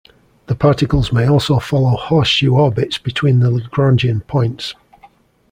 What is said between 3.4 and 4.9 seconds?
Lagrangian points.